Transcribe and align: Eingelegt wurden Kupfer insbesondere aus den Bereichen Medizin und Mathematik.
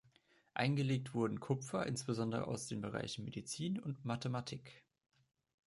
Eingelegt 0.55 1.13
wurden 1.13 1.39
Kupfer 1.39 1.85
insbesondere 1.85 2.47
aus 2.47 2.65
den 2.65 2.81
Bereichen 2.81 3.23
Medizin 3.23 3.77
und 3.79 4.03
Mathematik. 4.03 4.83